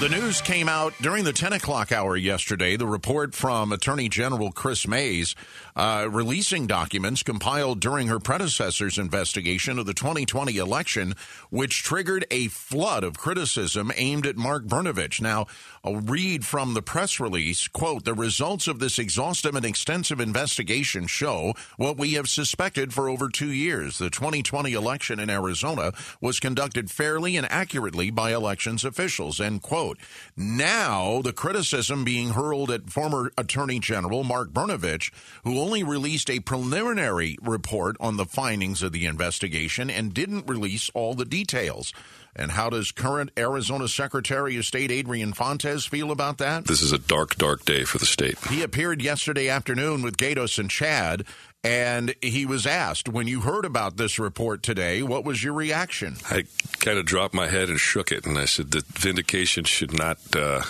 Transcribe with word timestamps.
The 0.00 0.08
news 0.08 0.40
came 0.40 0.68
out 0.68 0.94
during 1.00 1.24
the 1.24 1.32
10 1.32 1.54
o'clock 1.54 1.90
hour 1.90 2.16
yesterday. 2.16 2.76
The 2.76 2.86
report 2.86 3.34
from 3.34 3.72
Attorney 3.72 4.08
General 4.08 4.52
Kris 4.52 4.86
Mayes 4.86 5.34
uh, 5.74 6.06
releasing 6.08 6.68
documents 6.68 7.24
compiled 7.24 7.80
during 7.80 8.06
her 8.06 8.20
predecessor's 8.20 8.96
investigation 8.96 9.76
of 9.76 9.86
the 9.86 9.94
2020 9.94 10.56
election, 10.56 11.14
which 11.50 11.82
triggered 11.82 12.24
a 12.30 12.46
flood 12.46 13.02
of 13.02 13.18
criticism 13.18 13.90
aimed 13.96 14.24
at 14.24 14.36
Mark 14.36 14.66
Brnovich. 14.66 15.20
Now, 15.20 15.46
I'll 15.82 15.96
read 15.96 16.44
from 16.44 16.74
the 16.74 16.82
press 16.82 17.18
release, 17.18 17.66
quote, 17.66 18.04
the 18.04 18.14
results 18.14 18.68
of 18.68 18.78
this 18.78 19.00
exhaustive 19.00 19.56
and 19.56 19.64
extensive 19.64 20.20
investigation 20.20 21.08
show 21.08 21.54
what 21.76 21.96
we 21.96 22.12
have 22.12 22.28
suspected 22.28 22.94
for 22.94 23.08
over 23.08 23.28
two 23.28 23.50
years. 23.50 23.98
The 23.98 24.10
2020 24.10 24.72
election 24.74 25.18
in 25.18 25.28
Arizona 25.28 25.92
was 26.20 26.38
conducted 26.38 26.88
fairly 26.88 27.36
and 27.36 27.50
accurately 27.50 28.10
by 28.10 28.32
elections 28.32 28.84
officials, 28.84 29.40
end 29.40 29.62
quote. 29.62 29.87
Now, 30.36 31.22
the 31.22 31.32
criticism 31.32 32.04
being 32.04 32.30
hurled 32.30 32.70
at 32.70 32.90
former 32.90 33.32
Attorney 33.38 33.78
General 33.78 34.24
Mark 34.24 34.50
Brnovich, 34.50 35.12
who 35.44 35.60
only 35.60 35.82
released 35.82 36.28
a 36.28 36.40
preliminary 36.40 37.38
report 37.40 37.96
on 38.00 38.16
the 38.16 38.26
findings 38.26 38.82
of 38.82 38.92
the 38.92 39.06
investigation 39.06 39.88
and 39.88 40.12
didn't 40.12 40.48
release 40.48 40.90
all 40.94 41.14
the 41.14 41.24
details. 41.24 41.92
And 42.36 42.52
how 42.52 42.70
does 42.70 42.92
current 42.92 43.32
Arizona 43.36 43.88
Secretary 43.88 44.56
of 44.56 44.64
State 44.64 44.92
Adrian 44.92 45.32
Fontes 45.32 45.86
feel 45.86 46.12
about 46.12 46.38
that? 46.38 46.66
This 46.66 46.82
is 46.82 46.92
a 46.92 46.98
dark, 46.98 47.34
dark 47.36 47.64
day 47.64 47.82
for 47.82 47.98
the 47.98 48.06
state. 48.06 48.38
He 48.46 48.62
appeared 48.62 49.02
yesterday 49.02 49.48
afternoon 49.48 50.02
with 50.02 50.16
Gaydos 50.16 50.58
and 50.58 50.70
Chad, 50.70 51.24
and 51.64 52.14
he 52.22 52.46
was 52.46 52.66
asked, 52.66 53.08
when 53.08 53.26
you 53.26 53.40
heard 53.40 53.64
about 53.64 53.96
this 53.96 54.18
report 54.18 54.62
today, 54.62 55.02
what 55.02 55.24
was 55.24 55.42
your 55.42 55.54
reaction? 55.54 56.16
I 56.30 56.44
kind 56.80 56.98
of 56.98 57.06
dropped 57.06 57.34
my 57.34 57.48
head 57.48 57.68
and 57.68 57.80
shook 57.80 58.12
it, 58.12 58.26
and 58.26 58.38
I 58.38 58.44
said 58.44 58.70
that 58.72 58.86
vindication 58.86 59.64
should 59.64 59.96
not 59.96 60.18
uh, 60.34 60.62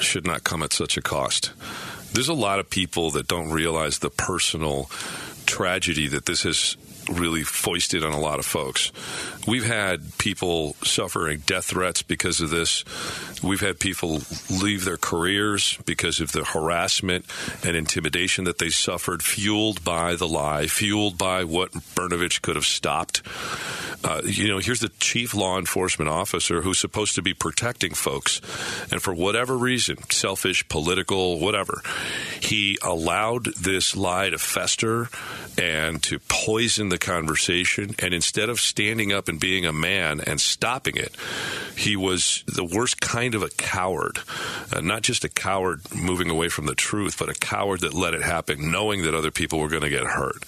should 0.00 0.26
not 0.26 0.44
come 0.44 0.62
at 0.62 0.72
such 0.72 0.96
a 0.96 1.02
cost. 1.02 1.52
There's 2.12 2.28
a 2.28 2.34
lot 2.34 2.58
of 2.58 2.68
people 2.70 3.10
that 3.12 3.28
don't 3.28 3.50
realize 3.50 3.98
the 3.98 4.10
personal 4.10 4.90
tragedy 5.46 6.08
that 6.08 6.26
this 6.26 6.42
has 6.42 6.76
really 7.08 7.42
foisted 7.42 8.04
on 8.04 8.12
a 8.12 8.20
lot 8.20 8.38
of 8.38 8.46
folks. 8.46 8.92
We've 9.46 9.64
had 9.64 10.16
people 10.18 10.74
suffering 10.82 11.42
death 11.46 11.66
threats 11.66 12.02
because 12.02 12.40
of 12.40 12.50
this. 12.50 12.84
We've 13.42 13.60
had 13.60 13.78
people 13.78 14.20
leave 14.50 14.84
their 14.84 14.96
careers 14.96 15.78
because 15.86 16.20
of 16.20 16.32
the 16.32 16.44
harassment 16.44 17.26
and 17.64 17.76
intimidation 17.76 18.44
that 18.44 18.58
they 18.58 18.70
suffered, 18.70 19.22
fueled 19.22 19.84
by 19.84 20.16
the 20.16 20.26
lie, 20.26 20.66
fueled 20.66 21.16
by 21.16 21.44
what 21.44 21.72
Brnovich 21.72 22.42
could 22.42 22.56
have 22.56 22.66
stopped. 22.66 23.22
Uh, 24.04 24.22
you 24.24 24.48
know, 24.48 24.58
here's 24.58 24.80
the 24.80 24.92
chief 25.00 25.34
law 25.34 25.58
enforcement 25.58 26.08
officer 26.08 26.60
who's 26.60 26.78
supposed 26.78 27.14
to 27.14 27.22
be 27.22 27.34
protecting 27.34 27.94
folks, 27.94 28.40
and 28.90 29.02
for 29.02 29.14
whatever 29.14 29.56
reason, 29.56 29.96
selfish, 30.10 30.68
political, 30.68 31.40
whatever, 31.40 31.82
he 32.46 32.78
allowed 32.80 33.46
this 33.56 33.96
lie 33.96 34.30
to 34.30 34.38
fester 34.38 35.08
and 35.58 36.00
to 36.04 36.20
poison 36.28 36.90
the 36.90 36.98
conversation. 36.98 37.94
And 37.98 38.14
instead 38.14 38.48
of 38.48 38.60
standing 38.60 39.12
up 39.12 39.26
and 39.26 39.40
being 39.40 39.66
a 39.66 39.72
man 39.72 40.20
and 40.20 40.40
stopping 40.40 40.96
it, 40.96 41.12
he 41.76 41.96
was 41.96 42.44
the 42.46 42.64
worst 42.64 43.00
kind 43.00 43.34
of 43.34 43.42
a 43.42 43.48
coward. 43.48 44.20
Uh, 44.72 44.80
not 44.80 45.02
just 45.02 45.24
a 45.24 45.28
coward 45.28 45.80
moving 45.92 46.30
away 46.30 46.48
from 46.48 46.66
the 46.66 46.76
truth, 46.76 47.18
but 47.18 47.28
a 47.28 47.34
coward 47.34 47.80
that 47.80 47.94
let 47.94 48.14
it 48.14 48.22
happen, 48.22 48.70
knowing 48.70 49.02
that 49.02 49.14
other 49.14 49.32
people 49.32 49.58
were 49.58 49.68
going 49.68 49.82
to 49.82 49.90
get 49.90 50.04
hurt. 50.04 50.44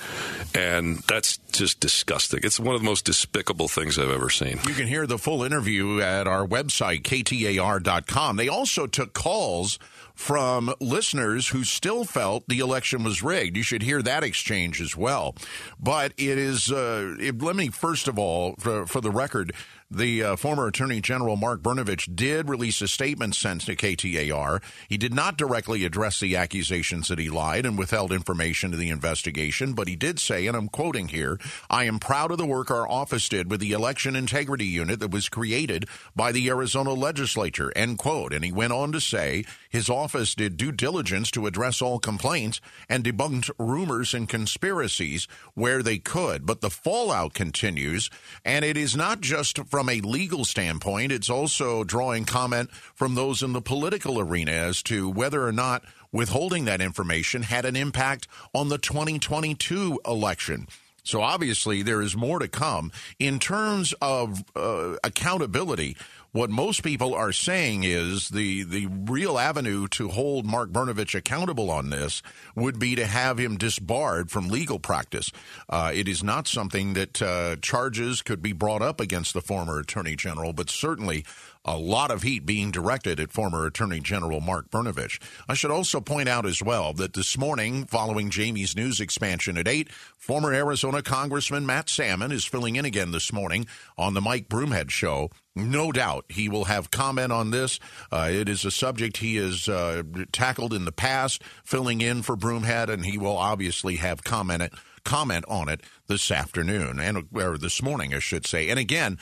And 0.55 0.99
that's 1.09 1.39
just 1.51 1.81
disgusting. 1.81 2.41
It's 2.45 2.61
one 2.61 2.77
of 2.77 2.81
the 2.81 2.87
most 2.87 3.07
despicable 3.07 3.67
things 3.67 3.99
I've 3.99 4.11
ever 4.11 4.31
seen. 4.31 4.61
You 4.69 4.75
can 4.75 4.87
hear 4.87 5.05
the 5.09 5.19
full 5.19 5.43
interview 5.43 6.01
at 6.01 6.29
our 6.29 6.47
website, 6.47 7.03
ktar.com. 7.03 8.37
They 8.37 8.49
also 8.49 8.87
took 8.87 9.15
calls 9.15 9.81
from 10.19 10.75
listeners 10.81 11.47
who 11.47 11.63
still 11.63 11.88
felt 12.05 12.45
the 12.49 12.61
election 12.61 13.05
was 13.05 13.23
rigged. 13.23 13.57
You 13.57 13.63
should 13.63 13.83
hear 13.83 14.03
that 14.03 14.23
exchange 14.23 14.81
as 14.81 14.97
well. 14.97 15.35
But 15.81 16.13
it 16.17 16.39
is, 16.39 16.71
uh, 16.71 17.17
it, 17.19 17.41
let 17.43 17.57
me 17.57 17.69
first 17.69 18.09
of 18.09 18.19
all, 18.19 18.55
for, 18.59 18.87
for 18.87 19.01
the 19.01 19.11
record, 19.11 19.53
the 19.91 20.23
uh, 20.23 20.37
former 20.37 20.67
Attorney 20.67 21.01
General 21.01 21.37
Mark 21.37 21.63
Brnovich 21.63 22.15
did 22.15 22.51
release 22.51 22.83
a 22.83 22.89
statement 22.89 23.35
sent 23.35 23.63
to 23.63 23.75
KTAR. 23.75 24.63
He 24.87 24.99
did 24.99 25.15
not 25.15 25.39
directly 25.39 25.85
address 25.87 26.21
the 26.21 26.37
accusations 26.37 27.09
that 27.09 27.19
he 27.19 27.31
lied 27.31 27.65
and 27.65 27.79
withheld 27.79 28.13
information 28.13 28.71
to 28.71 28.77
the 28.77 28.91
investigation, 28.91 29.73
but 29.73 29.89
he 29.89 29.97
did 29.97 30.19
say, 30.19 30.47
and 30.47 30.55
I'm 30.55 30.69
quoting 30.69 31.09
here, 31.09 31.39
I 31.71 31.85
am 31.85 31.99
proud 31.99 32.31
of 32.31 32.37
the 32.37 32.45
work 32.45 32.71
our 32.71 32.87
office 32.87 33.31
did 33.31 33.51
with 33.51 33.61
the 33.61 33.73
election 33.73 34.15
integrity 34.15 34.67
unit 34.67 35.01
that 35.01 35.11
was 35.11 35.31
created 35.31 35.87
by 36.15 36.33
the 36.33 36.51
Arizona 36.51 36.93
legislature, 36.93 37.73
end 37.75 37.97
quote. 37.97 38.35
And 38.35 38.45
he 38.45 38.53
went 38.53 38.75
on 38.75 38.93
to 38.93 39.01
say 39.01 39.47
his 39.71 39.89
office 39.89 40.35
did 40.35 40.59
due 40.59 40.73
diligence 40.73 41.31
to 41.31 41.47
address 41.47 41.81
all 41.81 41.99
complaints 41.99 42.61
and 42.91 43.05
debunked 43.05 43.51
rumors 43.59 44.13
and 44.13 44.29
conspiracies 44.29 45.27
where 45.55 45.83
they 45.83 45.99
could. 45.99 46.45
But 46.45 46.61
the 46.61 46.71
fallout 46.71 47.33
continues, 47.33 48.11
and 48.45 48.67
it 48.67 48.77
is 48.77 48.95
not 48.95 49.23
just 49.23 49.59
from 49.67 49.78
from 49.79 49.91
a 49.91 50.01
legal 50.01 50.45
standpoint, 50.45 51.13
it's 51.13 51.31
also 51.31 51.85
drawing 51.85 52.25
comment 52.25 52.69
from 52.97 53.15
those 53.15 53.45
in 53.45 53.53
the 53.53 53.61
political 53.61 54.19
arena 54.19 54.51
as 54.51 54.83
to 54.83 55.09
whether 55.09 55.47
or 55.47 55.53
not 55.53 55.85
withholding 56.11 56.65
that 56.65 56.81
information 56.81 57.43
had 57.43 57.65
an 57.65 57.77
impact 57.77 58.27
on 58.53 58.71
the 58.71 58.79
2022 58.79 60.01
election. 60.05 60.67
So 61.05 61.23
obviously, 61.23 61.83
there 61.83 62.03
is 62.03 62.17
more 62.17 62.41
to 62.41 62.49
come 62.49 62.91
in 63.21 63.39
terms 63.39 63.95
of 64.03 64.43
uh, 64.57 64.97
accountability. 65.05 65.97
What 66.33 66.51
most 66.51 66.83
people 66.83 67.15
are 67.15 67.33
saying 67.33 67.85
is 67.85 68.29
the 68.29 68.63
the 68.63 68.87
real 68.87 69.39
avenue 69.39 69.89
to 69.89 70.09
hold 70.09 70.45
Mark 70.45 70.71
Brnovich 70.71 71.15
accountable 71.15 71.71
on 71.71 71.89
this 71.89 72.23
would 72.55 72.79
be 72.79 72.95
to 72.97 73.07
have 73.07 73.39
him 73.39 73.57
disbarred 73.57 74.31
from 74.31 74.49
legal 74.49 74.79
practice. 74.79 75.33
Uh, 75.71 75.91
it 75.95 76.07
is 76.07 76.23
not 76.23 76.47
something 76.47 76.93
that 76.93 77.23
uh, 77.23 77.57
charges 77.63 78.21
could 78.21 78.43
be 78.43 78.53
brought 78.53 78.83
up 78.83 79.01
against 79.01 79.33
the 79.33 79.41
former 79.41 79.79
attorney 79.79 80.17
general, 80.17 80.53
but 80.53 80.69
certainly 80.69 81.25
a 81.69 81.77
lot 81.77 82.11
of 82.11 82.23
heat 82.23 82.47
being 82.47 82.71
directed 82.71 83.21
at 83.21 83.31
former 83.31 83.67
Attorney 83.67 84.01
General 84.01 84.41
Mark 84.41 84.71
Brnovich. 84.71 85.21
I 85.47 85.53
should 85.53 85.71
also 85.71 86.01
point 86.01 86.27
out 86.27 86.47
as 86.47 86.63
well 86.63 86.95
that 86.95 87.13
this 87.13 87.37
morning, 87.37 87.85
following 87.85 88.31
Jamie's 88.31 88.75
news 88.75 89.01
expansion 89.01 89.59
at 89.59 89.69
8, 89.69 89.93
former 90.17 90.55
Arizona 90.55 91.03
Congressman 91.03 91.67
Matt 91.67 91.91
Salmon 91.91 92.33
is 92.33 92.47
filling 92.47 92.77
in 92.77 92.87
again 92.87 93.11
this 93.11 93.35
morning 93.35 93.67
on 93.99 94.15
the 94.15 94.23
Mike 94.23 94.49
Broomhead 94.49 94.89
Show. 94.89 95.31
No 95.55 95.93
doubt 95.93 96.25
he 96.31 96.49
will 96.49 96.65
have 96.65 96.91
comment 96.91 97.33
on 97.33 97.51
this. 97.51 97.79
Uh, 98.11 98.31
it 98.33 98.49
is 98.49 98.65
a 98.65 98.71
subject 98.71 99.19
he 99.19 99.37
has 99.37 99.69
uh, 99.69 100.03
tackled 100.33 100.73
in 100.73 100.87
the 100.87 100.93
past, 100.93 101.43
filling 101.65 102.01
in 102.01 102.23
for 102.23 102.35
Broomhead, 102.35 102.89
and 102.89 103.05
he 103.05 103.19
will 103.19 103.37
obviously 103.37 103.97
have 103.97 104.25
comment, 104.25 104.73
comment 105.05 105.45
on 105.49 105.69
it 105.69 105.83
this 106.07 106.31
afternoon, 106.31 106.99
and 106.99 107.29
or 107.35 107.59
this 107.59 107.83
morning, 107.83 108.15
I 108.15 108.21
should 108.21 108.47
say. 108.47 108.71
And 108.71 108.79
again, 108.79 109.19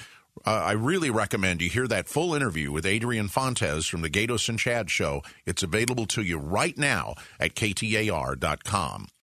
uh, 0.47 0.63
I 0.65 0.73
really 0.73 1.11
recommend 1.11 1.61
you 1.61 1.69
hear 1.69 1.89
that 1.89 2.09
full 2.09 2.35
interview 2.35 2.71
with 2.71 2.87
Adrian 2.87 3.29
Fontes 3.29 3.87
from 3.87 4.03
the 4.03 4.11
Gaydos 4.11 4.49
and 4.49 4.59
Chad 4.59 4.91
Show. 4.91 5.23
It's 5.45 5.63
available 5.63 6.07
to 6.07 6.23
you 6.23 6.39
right 6.39 6.77
now 6.79 7.15
at 7.41 7.55
KTAR.com. 7.55 9.09